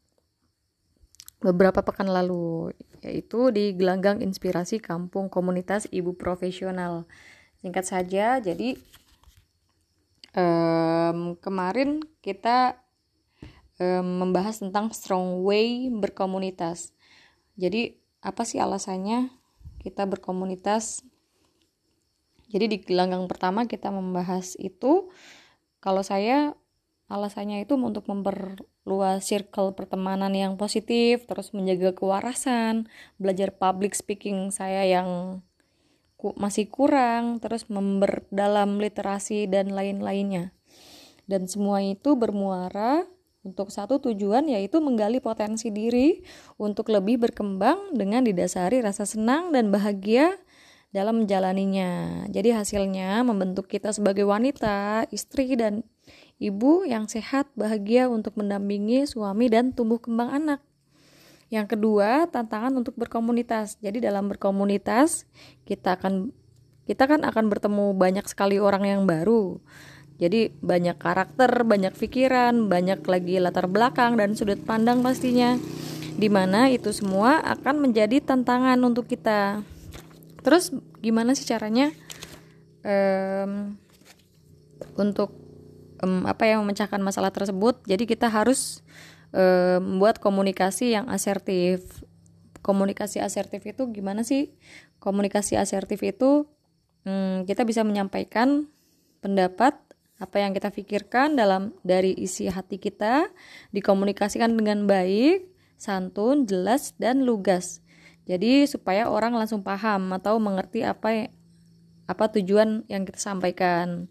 beberapa 1.43 1.83
pekan 1.83 2.07
lalu 2.07 2.71
yaitu 3.03 3.51
di 3.51 3.75
Gelanggang 3.75 4.23
Inspirasi 4.23 4.79
Kampung 4.79 5.27
Komunitas 5.27 5.83
Ibu 5.91 6.15
Profesional. 6.15 7.11
Singkat 7.61 7.85
saja, 7.85 8.41
jadi 8.41 8.73
um, 10.33 11.37
kemarin 11.37 12.01
kita 12.25 12.81
um, 13.77 14.25
membahas 14.25 14.59
tentang 14.59 14.89
strong 14.91 15.45
way 15.45 15.93
berkomunitas. 15.93 16.91
Jadi 17.55 18.01
apa 18.21 18.45
sih 18.45 18.57
alasannya 18.57 19.29
kita 19.81 20.05
berkomunitas 20.05 21.01
jadi 22.51 22.67
di 22.67 22.77
gelanggang 22.83 23.25
pertama 23.31 23.63
kita 23.63 23.87
membahas 23.89 24.59
itu 24.59 25.07
kalau 25.79 26.03
saya 26.03 26.53
alasannya 27.07 27.63
itu 27.63 27.79
untuk 27.79 28.07
memperluas 28.11 29.23
circle 29.23 29.75
pertemanan 29.75 30.31
yang 30.35 30.59
positif, 30.59 31.27
terus 31.27 31.51
menjaga 31.55 31.95
kewarasan, 31.95 32.91
belajar 33.19 33.55
public 33.55 33.95
speaking 33.95 34.51
saya 34.51 34.83
yang 34.83 35.39
ku 36.21 36.37
masih 36.37 36.69
kurang, 36.69 37.41
terus 37.41 37.65
memperdalam 37.65 38.77
literasi 38.77 39.49
dan 39.49 39.73
lain-lainnya. 39.73 40.53
Dan 41.25 41.49
semua 41.49 41.81
itu 41.81 42.13
bermuara 42.13 43.09
untuk 43.41 43.73
satu 43.73 43.97
tujuan 43.97 44.45
yaitu 44.45 44.77
menggali 44.77 45.17
potensi 45.17 45.73
diri 45.73 46.21
untuk 46.61 46.93
lebih 46.93 47.17
berkembang 47.17 47.97
dengan 47.97 48.21
didasari 48.21 48.85
rasa 48.85 49.09
senang 49.09 49.49
dan 49.49 49.73
bahagia 49.73 50.37
dalam 50.93 51.25
menjalaninya. 51.25 52.23
Jadi 52.29 52.53
hasilnya 52.53 53.25
membentuk 53.25 53.65
kita 53.65 53.89
sebagai 53.95 54.27
wanita, 54.27 55.09
istri 55.09 55.57
dan 55.57 55.81
ibu 56.37 56.85
yang 56.85 57.09
sehat, 57.09 57.49
bahagia 57.57 58.11
untuk 58.11 58.37
mendampingi 58.37 59.07
suami 59.09 59.49
dan 59.49 59.73
tumbuh 59.73 59.97
kembang 59.97 60.29
anak. 60.29 60.61
Yang 61.51 61.75
kedua, 61.77 62.31
tantangan 62.31 62.71
untuk 62.79 62.95
berkomunitas. 62.95 63.75
Jadi 63.83 63.99
dalam 63.99 64.31
berkomunitas 64.31 65.27
kita 65.67 65.99
akan 65.99 66.31
kita 66.87 67.05
kan 67.05 67.21
akan 67.27 67.45
bertemu 67.51 67.93
banyak 67.93 68.25
sekali 68.25 68.57
orang 68.57 68.87
yang 68.87 69.01
baru. 69.03 69.59
Jadi 70.17 70.53
banyak 70.63 70.95
karakter, 70.95 71.67
banyak 71.67 71.91
pikiran, 71.97 72.71
banyak 72.71 73.03
lagi 73.03 73.41
latar 73.41 73.67
belakang 73.67 74.15
dan 74.15 74.33
sudut 74.33 74.63
pandang 74.63 75.03
pastinya. 75.03 75.59
Di 76.15 76.31
mana 76.31 76.71
itu 76.71 76.89
semua 76.95 77.43
akan 77.43 77.89
menjadi 77.89 78.23
tantangan 78.23 78.79
untuk 78.79 79.11
kita 79.11 79.61
terus 80.41 80.73
gimana 80.99 81.37
sih 81.37 81.45
caranya 81.45 81.93
um, 82.81 83.77
untuk 84.97 85.29
um, 86.01 86.25
apa 86.25 86.49
ya 86.49 86.57
memecahkan 86.57 87.01
masalah 87.01 87.29
tersebut 87.29 87.81
jadi 87.85 88.03
kita 88.09 88.27
harus 88.27 88.81
um, 89.31 89.79
membuat 89.97 90.19
komunikasi 90.23 90.95
yang 90.95 91.09
asertif 91.11 92.03
komunikasi 92.61 93.17
asertif 93.19 93.65
itu 93.65 93.89
gimana 93.89 94.21
sih 94.21 94.53
komunikasi 95.01 95.57
asertif 95.57 95.99
itu 96.05 96.45
um, 97.05 97.43
kita 97.49 97.65
bisa 97.65 97.81
menyampaikan 97.81 98.69
pendapat 99.21 99.77
apa 100.21 100.37
yang 100.37 100.53
kita 100.53 100.69
pikirkan 100.69 101.33
dalam 101.33 101.73
dari 101.81 102.13
isi 102.13 102.45
hati 102.45 102.77
kita 102.77 103.25
dikomunikasikan 103.73 104.53
dengan 104.53 104.85
baik, 104.85 105.49
santun, 105.81 106.45
jelas 106.45 106.93
dan 107.01 107.25
lugas. 107.25 107.81
Jadi 108.29 108.69
supaya 108.69 109.09
orang 109.09 109.33
langsung 109.33 109.65
paham 109.65 110.13
atau 110.13 110.37
mengerti 110.37 110.85
apa 110.85 111.33
apa 112.05 112.25
tujuan 112.37 112.85
yang 112.85 113.01
kita 113.01 113.17
sampaikan 113.17 114.05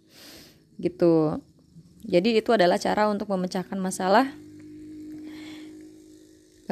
gitu. 0.83 1.38
Jadi 2.02 2.42
itu 2.42 2.50
adalah 2.50 2.74
cara 2.83 3.06
untuk 3.06 3.30
memecahkan 3.30 3.78
masalah 3.78 4.26
eh, 4.26 4.39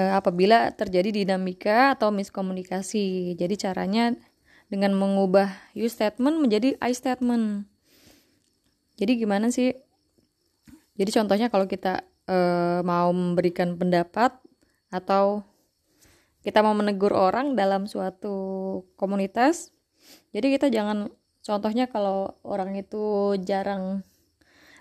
apabila 0.00 0.70
terjadi 0.74 1.10
dinamika 1.10 1.98
atau 1.98 2.14
miskomunikasi. 2.14 3.34
Jadi 3.34 3.54
caranya 3.58 4.14
dengan 4.68 4.94
mengubah 4.94 5.50
you 5.74 5.90
statement 5.90 6.38
menjadi 6.38 6.78
I 6.78 6.94
statement. 6.94 7.66
Jadi 8.98 9.12
gimana 9.18 9.50
sih? 9.50 9.74
Jadi 10.98 11.10
contohnya 11.14 11.46
kalau 11.50 11.66
kita 11.66 12.02
eh, 12.26 12.80
mau 12.82 13.10
memberikan 13.10 13.74
pendapat 13.78 14.34
atau 14.88 15.42
kita 16.42 16.64
mau 16.64 16.72
menegur 16.72 17.12
orang 17.12 17.58
dalam 17.58 17.84
suatu 17.84 18.36
komunitas 18.96 19.74
jadi 20.32 20.56
kita 20.56 20.66
jangan 20.72 21.12
contohnya 21.44 21.90
kalau 21.90 22.38
orang 22.40 22.78
itu 22.78 23.36
jarang 23.44 24.00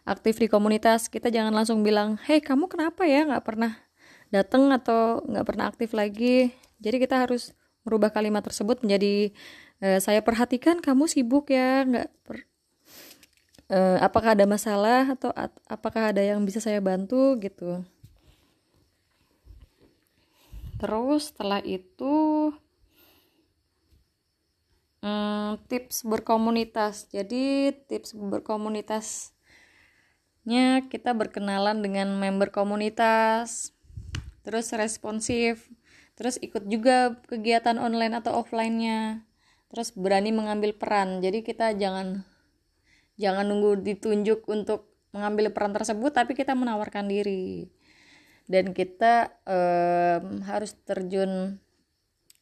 aktif 0.08 0.40
di 0.40 0.48
komunitas 0.48 1.12
kita 1.12 1.28
jangan 1.28 1.52
langsung 1.52 1.84
bilang 1.84 2.16
hei 2.24 2.40
kamu 2.40 2.72
kenapa 2.72 3.04
ya 3.04 3.28
nggak 3.28 3.44
pernah 3.44 3.87
datang 4.34 4.70
atau 4.76 5.24
nggak 5.26 5.46
pernah 5.48 5.66
aktif 5.72 5.96
lagi. 5.96 6.52
Jadi 6.78 6.98
kita 7.02 7.26
harus 7.26 7.58
merubah 7.88 8.12
kalimat 8.12 8.44
tersebut 8.44 8.84
menjadi 8.84 9.32
e, 9.80 9.88
saya 10.04 10.20
perhatikan 10.20 10.84
kamu 10.84 11.08
sibuk 11.08 11.48
ya 11.50 11.88
nggak 11.88 12.12
per, 12.28 12.44
e, 13.72 13.80
apakah 14.04 14.36
ada 14.36 14.44
masalah 14.44 15.16
atau 15.16 15.32
at, 15.34 15.56
apakah 15.72 16.12
ada 16.12 16.20
yang 16.20 16.44
bisa 16.44 16.60
saya 16.60 16.84
bantu? 16.84 17.40
Gitu. 17.40 17.88
Terus 20.78 21.34
setelah 21.34 21.58
itu 21.66 22.54
hmm, 25.02 25.58
tips 25.72 26.06
berkomunitas. 26.06 27.10
Jadi 27.10 27.74
tips 27.90 28.14
berkomunitasnya 28.14 30.86
kita 30.92 31.16
berkenalan 31.18 31.82
dengan 31.82 32.14
member 32.20 32.52
komunitas 32.54 33.77
terus 34.48 34.72
responsif. 34.72 35.68
Terus 36.16 36.40
ikut 36.40 36.64
juga 36.72 37.20
kegiatan 37.28 37.76
online 37.76 38.24
atau 38.24 38.40
offline-nya. 38.40 39.28
Terus 39.68 39.92
berani 39.92 40.32
mengambil 40.32 40.72
peran. 40.72 41.20
Jadi 41.20 41.44
kita 41.44 41.76
jangan 41.76 42.24
jangan 43.20 43.44
nunggu 43.44 43.84
ditunjuk 43.84 44.48
untuk 44.48 44.88
mengambil 45.12 45.52
peran 45.52 45.76
tersebut 45.76 46.16
tapi 46.16 46.32
kita 46.32 46.56
menawarkan 46.56 47.12
diri. 47.12 47.68
Dan 48.48 48.72
kita 48.72 49.36
um, 49.44 50.40
harus 50.48 50.72
terjun 50.88 51.60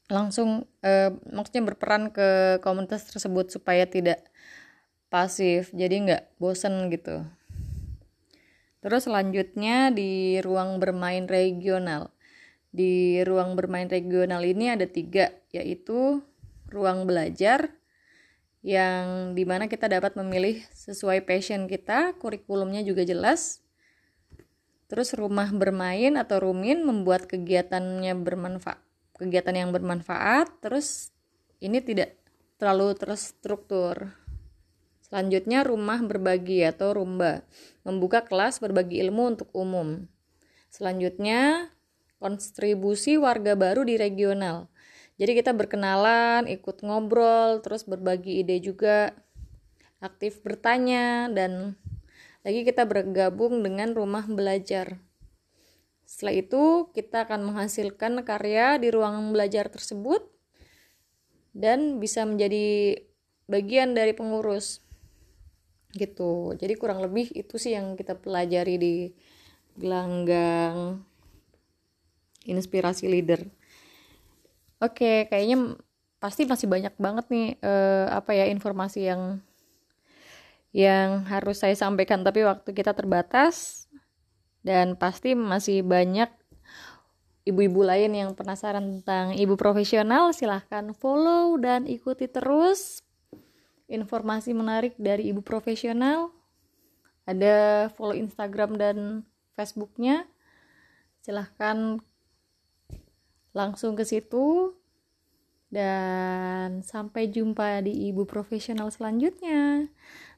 langsung 0.06 0.70
uh, 0.86 1.10
maksudnya 1.34 1.66
berperan 1.66 2.14
ke 2.14 2.62
komunitas 2.62 3.10
tersebut 3.10 3.50
supaya 3.50 3.90
tidak 3.90 4.22
pasif. 5.10 5.74
Jadi 5.74 6.06
nggak 6.06 6.38
bosen 6.38 6.94
gitu 6.94 7.26
terus 8.86 9.10
selanjutnya 9.10 9.90
di 9.90 10.38
ruang 10.46 10.78
bermain 10.78 11.26
regional. 11.26 12.14
Di 12.70 13.26
ruang 13.26 13.58
bermain 13.58 13.90
regional 13.90 14.46
ini 14.46 14.70
ada 14.70 14.86
tiga 14.86 15.34
yaitu 15.50 16.22
ruang 16.70 17.10
belajar 17.10 17.74
yang 18.62 19.34
di 19.34 19.42
mana 19.42 19.66
kita 19.66 19.90
dapat 19.90 20.14
memilih 20.14 20.62
sesuai 20.70 21.26
passion 21.26 21.66
kita 21.66 22.14
kurikulumnya 22.22 22.86
juga 22.86 23.02
jelas. 23.02 23.66
Terus 24.86 25.18
rumah 25.18 25.50
bermain 25.50 26.14
atau 26.14 26.46
rumin 26.46 26.86
membuat 26.86 27.26
kegiatannya 27.26 28.14
bermanfaat 28.22 28.86
kegiatan 29.18 29.56
yang 29.56 29.70
bermanfaat. 29.72 30.62
Terus 30.62 31.10
ini 31.64 31.80
tidak 31.82 32.14
terlalu 32.60 32.94
terstruktur. 32.96 34.14
Selanjutnya 35.02 35.64
rumah 35.64 36.04
berbagi 36.04 36.66
atau 36.68 36.96
rumba 36.98 37.46
membuka 37.86 38.26
kelas 38.26 38.60
berbagi 38.60 39.00
ilmu 39.06 39.38
untuk 39.38 39.50
umum. 39.54 40.10
Selanjutnya 40.74 41.72
kontribusi 42.20 43.16
warga 43.22 43.54
baru 43.54 43.86
di 43.86 43.96
regional. 43.96 44.68
Jadi 45.16 45.32
kita 45.40 45.56
berkenalan 45.56 46.50
ikut 46.52 46.84
ngobrol 46.84 47.64
terus 47.64 47.88
berbagi 47.88 48.44
ide 48.44 48.60
juga 48.60 49.16
aktif 50.04 50.44
bertanya 50.44 51.32
dan 51.32 51.80
lagi 52.46 52.62
kita 52.62 52.84
bergabung 52.86 53.64
dengan 53.64 53.96
rumah 53.96 54.28
belajar. 54.28 55.02
Setelah 56.06 56.38
itu, 56.38 56.64
kita 56.94 57.26
akan 57.26 57.42
menghasilkan 57.50 58.22
karya 58.22 58.78
di 58.78 58.94
ruang 58.94 59.34
belajar 59.34 59.74
tersebut 59.74 60.22
dan 61.58 61.98
bisa 61.98 62.22
menjadi 62.22 63.02
bagian 63.50 63.98
dari 63.98 64.14
pengurus. 64.14 64.85
Gitu. 65.96 66.54
Jadi 66.60 66.74
kurang 66.76 67.00
lebih 67.00 67.32
itu 67.32 67.56
sih 67.56 67.72
yang 67.72 67.96
kita 67.96 68.20
pelajari 68.20 68.76
di 68.76 68.96
gelanggang 69.80 71.00
inspirasi 72.44 73.08
leader. 73.08 73.48
Oke, 74.84 75.32
kayaknya 75.32 75.80
pasti 76.20 76.44
masih 76.44 76.68
banyak 76.68 76.96
banget 77.00 77.26
nih 77.32 77.48
eh, 77.64 78.08
apa 78.12 78.36
ya 78.36 78.50
informasi 78.52 79.08
yang 79.08 79.40
yang 80.76 81.24
harus 81.32 81.64
saya 81.64 81.78
sampaikan 81.78 82.26
tapi 82.26 82.44
waktu 82.44 82.76
kita 82.76 82.92
terbatas 82.92 83.88
dan 84.66 84.98
pasti 84.98 85.38
masih 85.38 85.86
banyak 85.86 86.28
ibu-ibu 87.46 87.86
lain 87.86 88.12
yang 88.18 88.30
penasaran 88.34 89.00
tentang 89.00 89.38
ibu 89.38 89.54
profesional 89.54 90.34
silahkan 90.34 90.92
follow 90.98 91.56
dan 91.62 91.86
ikuti 91.86 92.26
terus 92.26 93.05
informasi 93.86 94.52
menarik 94.52 94.98
dari 94.98 95.30
ibu 95.30 95.46
profesional 95.46 96.34
ada 97.26 97.88
follow 97.94 98.18
Instagram 98.18 98.78
dan 98.78 98.98
Facebooknya 99.58 100.26
silahkan 101.26 102.02
langsung 103.56 103.98
ke 103.98 104.06
situ 104.06 104.78
dan 105.74 106.86
sampai 106.86 107.32
jumpa 107.32 107.82
di 107.82 108.14
ibu 108.14 108.24
profesional 108.30 108.94
selanjutnya 108.94 109.90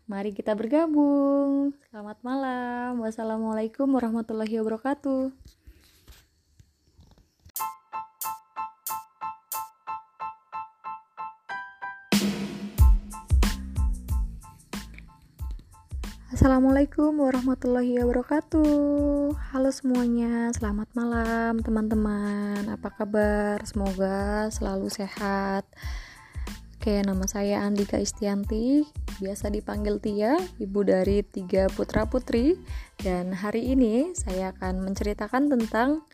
Mari 0.07 0.31
kita 0.31 0.55
bergabung. 0.55 1.75
Selamat 1.91 2.15
malam. 2.23 3.03
Wassalamualaikum 3.03 3.91
warahmatullahi 3.91 4.55
wabarakatuh. 4.63 5.56
Assalamualaikum 16.37 17.17
warahmatullahi 17.17 17.97
wabarakatuh. 17.97 19.33
Halo 19.33 19.73
semuanya, 19.73 20.53
selamat 20.53 20.85
malam 20.93 21.57
teman-teman. 21.65 22.61
Apa 22.69 22.93
kabar? 22.93 23.57
Semoga 23.65 24.45
selalu 24.53 24.85
sehat. 24.85 25.65
Oke, 26.77 27.01
nama 27.01 27.25
saya 27.25 27.65
Andika 27.65 27.97
Istianti 27.97 28.85
biasa 29.17 29.49
dipanggil 29.49 29.97
Tia, 29.97 30.37
ibu 30.61 30.85
dari 30.85 31.25
tiga 31.25 31.73
putra 31.73 32.05
putri, 32.05 32.53
dan 33.01 33.33
hari 33.33 33.73
ini 33.73 34.13
saya 34.13 34.53
akan 34.53 34.85
menceritakan 34.85 35.49
tentang 35.49 36.05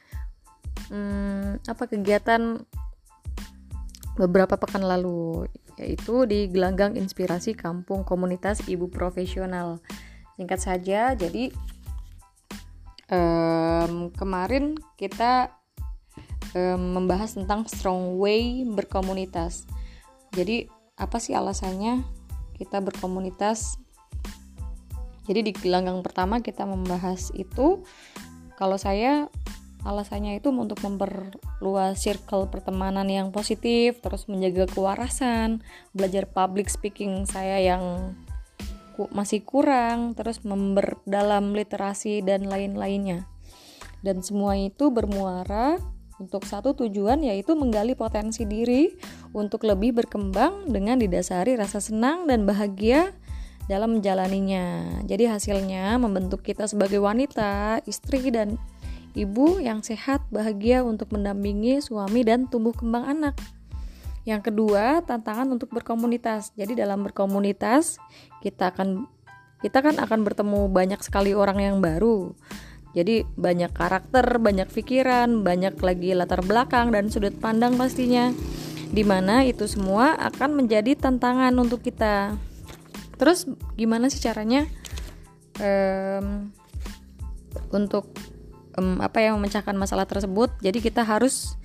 hmm, 0.88 1.68
apa 1.68 1.84
kegiatan 1.84 2.64
beberapa 4.16 4.56
pekan 4.56 4.88
lalu, 4.88 5.52
yaitu 5.76 6.24
di 6.32 6.48
Gelanggang 6.48 6.96
Inspirasi 6.96 7.60
Kampung 7.60 8.08
Komunitas 8.08 8.64
Ibu 8.72 8.88
Profesional. 8.88 9.84
Singkat 10.36 10.60
saja, 10.60 11.14
jadi 11.14 11.54
um, 13.14 14.10
kemarin 14.14 14.78
kita 14.98 15.54
um, 16.58 17.02
membahas 17.02 17.38
tentang 17.38 17.66
strong 17.70 18.18
way 18.18 18.66
berkomunitas. 18.66 19.70
Jadi 20.34 20.66
apa 20.98 21.18
sih 21.18 21.34
alasannya 21.34 22.06
kita 22.58 22.78
berkomunitas 22.82 23.82
jadi 25.24 25.40
di 25.40 25.52
gelanggang 25.56 26.04
pertama 26.04 26.44
kita 26.44 26.68
membahas 26.68 27.32
itu 27.34 27.82
kalau 28.60 28.78
saya 28.78 29.32
alasannya 29.84 30.40
itu 30.40 30.48
untuk 30.54 30.80
memperluas 30.80 32.00
circle 32.00 32.48
pertemanan 32.48 33.08
yang 33.10 33.36
positif 33.36 34.00
terus 34.00 34.30
menjaga 34.32 34.70
kewarasan 34.72 35.60
belajar 35.92 36.24
public 36.30 36.72
speaking 36.72 37.28
saya 37.28 37.60
yang 37.60 38.16
ku 38.94 39.10
masih 39.12 39.42
kurang 39.42 40.14
terus 40.14 40.42
memperdalam 40.46 41.52
literasi 41.58 42.22
dan 42.22 42.46
lain-lainnya 42.48 43.26
dan 44.06 44.22
semua 44.22 44.56
itu 44.60 44.94
bermuara 44.94 45.82
untuk 46.22 46.46
satu 46.46 46.78
tujuan 46.78 47.26
yaitu 47.26 47.58
menggali 47.58 47.98
potensi 47.98 48.46
diri 48.46 48.94
untuk 49.34 49.66
lebih 49.66 49.98
berkembang 50.04 50.70
dengan 50.70 51.02
didasari 51.02 51.58
rasa 51.58 51.82
senang 51.82 52.30
dan 52.30 52.46
bahagia 52.46 53.12
dalam 53.68 54.00
menjalaninya. 54.00 55.00
Jadi 55.08 55.28
hasilnya 55.28 55.96
membentuk 56.00 56.44
kita 56.44 56.68
sebagai 56.68 57.00
wanita, 57.00 57.80
istri 57.88 58.28
dan 58.30 58.60
ibu 59.16 59.60
yang 59.62 59.82
sehat, 59.82 60.24
bahagia 60.30 60.84
untuk 60.84 61.12
mendampingi 61.16 61.80
suami 61.80 62.28
dan 62.28 62.52
tumbuh 62.52 62.76
kembang 62.76 63.08
anak. 63.08 63.36
Yang 64.24 64.52
kedua, 64.52 65.04
tantangan 65.04 65.52
untuk 65.52 65.72
berkomunitas. 65.76 66.56
Jadi 66.56 66.80
dalam 66.80 67.04
berkomunitas 67.04 68.00
kita 68.40 68.72
akan 68.72 69.08
kita 69.64 69.80
kan 69.80 69.96
akan 69.96 70.28
bertemu 70.28 70.68
banyak 70.68 71.00
sekali 71.00 71.32
orang 71.32 71.60
yang 71.60 71.78
baru 71.80 72.36
jadi 72.94 73.26
banyak 73.26 73.74
karakter, 73.74 74.38
banyak 74.38 74.70
pikiran, 74.70 75.42
banyak 75.42 75.74
lagi 75.82 76.14
latar 76.14 76.46
belakang 76.46 76.94
dan 76.94 77.10
sudut 77.10 77.34
pandang 77.42 77.74
pastinya. 77.74 78.30
Di 78.94 79.02
mana 79.02 79.42
itu 79.42 79.66
semua 79.66 80.14
akan 80.14 80.62
menjadi 80.62 80.94
tantangan 80.94 81.58
untuk 81.58 81.82
kita. 81.82 82.38
Terus 83.18 83.50
gimana 83.74 84.14
sih 84.14 84.22
caranya 84.22 84.70
um, 85.58 86.54
untuk 87.74 88.14
um, 88.78 89.02
apa 89.02 89.26
yang 89.26 89.42
memecahkan 89.42 89.74
masalah 89.74 90.06
tersebut? 90.06 90.54
Jadi 90.62 90.78
kita 90.78 91.02
harus 91.02 91.58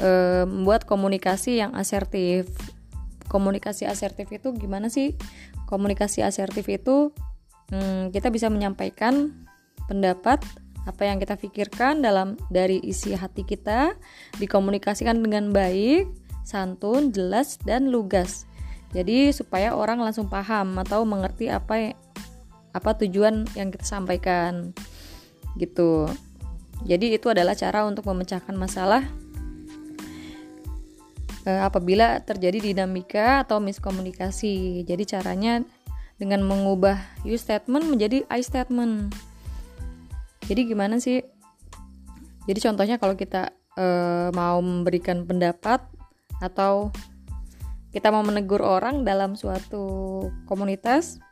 um, 0.00 0.62
membuat 0.62 0.88
komunikasi 0.88 1.60
yang 1.60 1.76
asertif. 1.76 2.50
Komunikasi 3.28 3.88
asertif 3.88 4.30
itu 4.30 4.54
gimana 4.54 4.92
sih? 4.92 5.16
Komunikasi 5.66 6.22
asertif 6.22 6.68
itu 6.70 7.10
hmm, 7.72 8.12
kita 8.14 8.30
bisa 8.30 8.52
menyampaikan 8.52 9.32
pendapat 9.88 10.40
apa 10.84 11.02
yang 11.08 11.16
kita 11.16 11.40
pikirkan 11.40 12.04
dalam 12.04 12.36
dari 12.52 12.76
isi 12.84 13.16
hati 13.16 13.42
kita 13.48 13.96
dikomunikasikan 14.36 15.16
dengan 15.16 15.48
baik, 15.48 16.12
santun, 16.44 17.08
jelas 17.08 17.56
dan 17.64 17.88
lugas. 17.88 18.44
Jadi 18.92 19.32
supaya 19.34 19.74
orang 19.74 19.98
langsung 19.98 20.30
paham 20.30 20.76
atau 20.78 21.02
mengerti 21.02 21.50
apa 21.50 21.96
apa 22.76 22.90
tujuan 23.00 23.48
yang 23.56 23.72
kita 23.72 23.82
sampaikan. 23.82 24.76
Gitu. 25.56 26.06
Jadi 26.84 27.16
itu 27.16 27.26
adalah 27.32 27.56
cara 27.56 27.88
untuk 27.88 28.04
memecahkan 28.06 28.54
masalah 28.54 29.02
eh, 29.02 29.23
apabila 31.44 32.20
terjadi 32.24 32.72
dinamika 32.72 33.44
atau 33.44 33.60
miskomunikasi. 33.60 34.82
Jadi 34.88 35.04
caranya 35.04 35.60
dengan 36.16 36.42
mengubah 36.46 36.96
you 37.26 37.36
statement 37.36 37.84
menjadi 37.86 38.24
I 38.32 38.40
statement. 38.40 39.12
Jadi 40.48 40.60
gimana 40.68 41.00
sih? 41.00 41.24
Jadi 42.44 42.58
contohnya 42.60 42.96
kalau 43.00 43.16
kita 43.16 43.52
uh, 43.76 44.28
mau 44.36 44.60
memberikan 44.60 45.24
pendapat 45.24 45.80
atau 46.40 46.92
kita 47.94 48.10
mau 48.10 48.26
menegur 48.26 48.60
orang 48.60 49.06
dalam 49.06 49.38
suatu 49.38 50.26
komunitas 50.50 51.22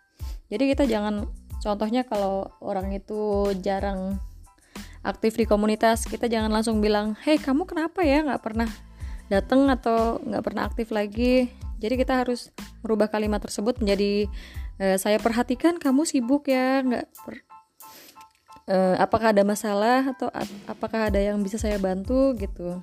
jadi 0.53 0.77
kita 0.77 0.85
jangan 0.85 1.33
contohnya 1.65 2.05
kalau 2.05 2.53
orang 2.61 2.93
itu 2.93 3.51
jarang 3.65 4.21
aktif 5.01 5.41
di 5.41 5.49
komunitas 5.49 6.05
kita 6.05 6.29
jangan 6.29 6.53
langsung 6.53 6.85
bilang 6.85 7.17
hei 7.25 7.41
kamu 7.41 7.65
kenapa 7.65 8.05
ya? 8.05 8.21
Nggak 8.21 8.43
pernah 8.45 8.69
datang 9.33 9.73
atau 9.73 10.21
nggak 10.21 10.45
pernah 10.45 10.69
aktif 10.69 10.93
lagi. 10.93 11.49
Jadi 11.81 11.95
kita 11.97 12.21
harus 12.21 12.53
merubah 12.85 13.09
kalimat 13.09 13.41
tersebut 13.41 13.81
menjadi 13.81 14.29
e, 14.79 14.87
saya 15.01 15.19
perhatikan 15.19 15.81
kamu 15.81 16.07
sibuk 16.07 16.47
ya 16.47 16.79
nggak 16.85 17.09
uh, 18.69 18.95
apakah 19.01 19.33
ada 19.35 19.43
masalah 19.43 20.15
atau 20.15 20.31
apakah 20.69 21.11
ada 21.11 21.19
yang 21.19 21.43
bisa 21.43 21.59
saya 21.59 21.83
bantu? 21.83 22.37
Gitu. 22.39 22.79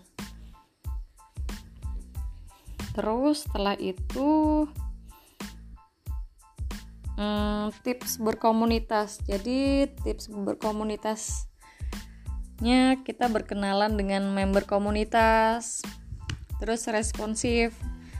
Terus 2.95 3.43
setelah 3.47 3.75
itu 3.79 4.67
um, 7.15 7.71
tips 7.85 8.17
berkomunitas. 8.19 9.23
Jadi 9.23 9.87
tips 10.03 10.27
berkomunitasnya 10.27 12.99
kita 13.07 13.31
berkenalan 13.31 13.95
dengan 13.95 14.27
member 14.35 14.67
komunitas 14.67 15.79
terus 16.59 16.85
responsif. 16.91 17.73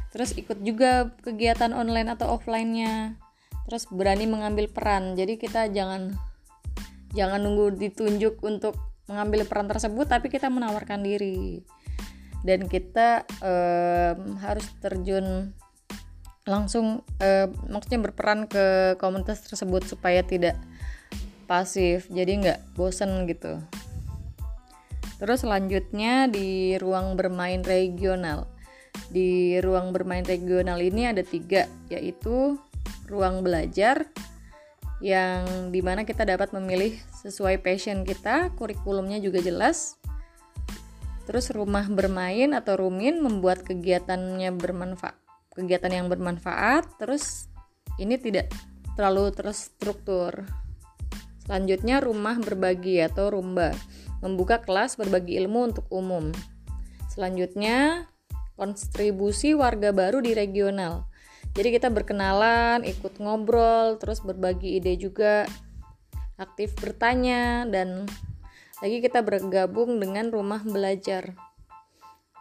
Terus 0.09 0.33
ikut 0.33 0.65
juga 0.65 1.13
kegiatan 1.21 1.69
online 1.69 2.17
atau 2.17 2.33
offline-nya. 2.33 3.13
Terus 3.69 3.85
berani 3.93 4.25
mengambil 4.25 4.65
peran. 4.65 5.13
Jadi 5.13 5.37
kita 5.37 5.69
jangan 5.69 6.17
jangan 7.13 7.39
nunggu 7.45 7.77
ditunjuk 7.77 8.41
untuk 8.41 8.73
mengambil 9.05 9.45
peran 9.45 9.69
tersebut 9.69 10.09
tapi 10.09 10.33
kita 10.33 10.49
menawarkan 10.49 11.05
diri. 11.05 11.61
Dan 12.41 12.65
kita 12.65 13.27
um, 13.43 14.39
harus 14.41 14.65
terjun 14.81 15.53
langsung 16.49 17.05
um, 17.05 17.47
maksudnya 17.69 18.09
berperan 18.09 18.49
ke 18.49 18.97
komunitas 18.97 19.45
tersebut 19.45 19.85
supaya 19.85 20.25
tidak 20.25 20.57
pasif. 21.45 22.09
Jadi 22.09 22.47
nggak 22.47 22.59
bosen 22.73 23.29
gitu 23.29 23.61
terus 25.19 25.43
selanjutnya 25.43 26.31
di 26.31 26.79
ruang 26.79 27.19
bermain 27.19 27.61
regional 27.61 28.47
di 29.11 29.59
ruang 29.61 29.93
bermain 29.93 30.25
regional 30.25 30.81
ini 30.81 31.11
ada 31.11 31.21
tiga 31.21 31.69
yaitu 31.91 32.57
ruang 33.05 33.45
belajar 33.45 34.09
yang 34.99 35.71
di 35.71 35.79
mana 35.79 36.03
kita 36.03 36.27
dapat 36.27 36.51
memilih 36.51 36.99
sesuai 37.23 37.63
passion 37.63 38.03
kita, 38.03 38.51
kurikulumnya 38.59 39.23
juga 39.23 39.39
jelas. 39.39 39.95
Terus 41.23 41.51
rumah 41.55 41.87
bermain 41.87 42.51
atau 42.51 42.75
rumin 42.75 43.23
membuat 43.23 43.63
kegiatannya 43.63 44.49
bermanfaat, 44.59 45.15
kegiatan 45.55 46.03
yang 46.03 46.07
bermanfaat. 46.11 46.99
Terus 46.99 47.47
ini 47.95 48.19
tidak 48.19 48.51
terlalu 48.97 49.31
terstruktur. 49.31 50.43
Selanjutnya 51.47 52.03
rumah 52.03 52.35
berbagi 52.37 52.99
atau 52.99 53.31
rumba, 53.33 53.71
membuka 54.19 54.59
kelas 54.59 54.99
berbagi 54.99 55.39
ilmu 55.39 55.73
untuk 55.73 55.85
umum. 55.91 56.31
Selanjutnya 57.11 58.07
kontribusi 58.59 59.55
warga 59.55 59.95
baru 59.95 60.19
di 60.19 60.35
regional. 60.35 61.07
Jadi 61.55 61.75
kita 61.75 61.89
berkenalan 61.89 62.85
ikut 62.85 63.17
ngobrol 63.17 63.97
terus 63.97 64.21
berbagi 64.21 64.77
ide 64.77 64.99
juga 64.99 65.47
aktif 66.39 66.75
bertanya 66.77 67.65
dan 67.67 68.05
lagi 68.79 69.03
kita 69.03 69.19
bergabung 69.25 69.99
dengan 69.99 70.31
rumah 70.31 70.63
belajar. 70.63 71.35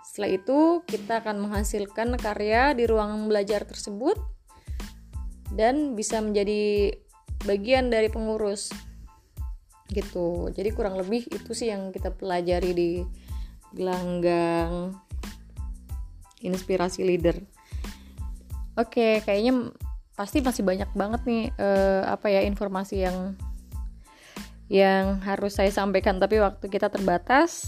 Setelah 0.07 0.31
itu 0.38 0.59
kita 0.87 1.23
akan 1.23 1.47
menghasilkan 1.47 2.14
karya 2.19 2.75
di 2.75 2.87
ruang 2.87 3.27
belajar 3.27 3.67
tersebut 3.67 4.19
dan 5.55 5.99
bisa 5.99 6.23
menjadi 6.23 6.95
bagian 7.47 7.91
dari 7.91 8.11
pengurus 8.11 8.71
gitu. 9.88 10.53
Jadi 10.53 10.68
kurang 10.72 11.01
lebih 11.01 11.24
itu 11.29 11.51
sih 11.57 11.72
yang 11.72 11.90
kita 11.90 12.12
pelajari 12.12 12.70
di 12.77 12.90
gelanggang 13.72 14.96
inspirasi 16.44 17.03
leader. 17.05 17.37
Oke, 18.79 19.24
kayaknya 19.27 19.74
pasti 20.14 20.42
masih 20.42 20.62
banyak 20.62 20.90
banget 20.94 21.22
nih 21.27 21.44
uh, 21.59 22.03
apa 22.11 22.31
ya 22.31 22.42
informasi 22.46 23.07
yang 23.07 23.35
yang 24.70 25.18
harus 25.24 25.57
saya 25.59 25.72
sampaikan. 25.72 26.20
Tapi 26.20 26.38
waktu 26.38 26.68
kita 26.68 26.92
terbatas 26.92 27.66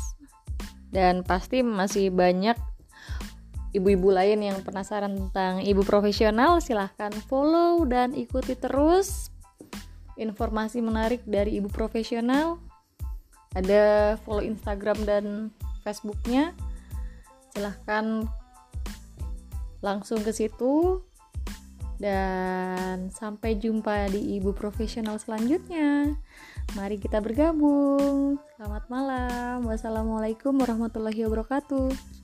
dan 0.95 1.27
pasti 1.27 1.65
masih 1.65 2.13
banyak 2.15 2.55
ibu-ibu 3.71 4.11
lain 4.11 4.43
yang 4.43 4.59
penasaran 4.67 5.15
tentang 5.15 5.63
ibu 5.63 5.87
profesional 5.87 6.59
silahkan 6.59 7.15
follow 7.31 7.87
dan 7.87 8.11
ikuti 8.19 8.59
terus 8.59 9.31
informasi 10.21 10.85
menarik 10.85 11.25
dari 11.25 11.57
ibu 11.57 11.73
profesional 11.73 12.61
ada 13.57 14.15
follow 14.23 14.45
Instagram 14.45 14.99
dan 15.09 15.25
Facebooknya 15.83 16.55
silahkan 17.51 18.29
langsung 19.81 20.23
ke 20.23 20.31
situ 20.31 21.03
dan 22.01 23.13
sampai 23.13 23.61
jumpa 23.61 24.09
di 24.09 24.41
ibu 24.41 24.57
profesional 24.57 25.21
selanjutnya. 25.21 26.17
Mari 26.73 26.97
kita 26.97 27.21
bergabung. 27.21 28.41
Selamat 28.57 28.89
malam. 28.89 29.69
Wassalamualaikum 29.69 30.57
warahmatullahi 30.57 31.29
wabarakatuh. 31.29 32.20